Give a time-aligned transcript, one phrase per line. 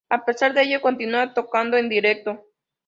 [0.09, 2.43] A pesar de ello continúa tocando en directo.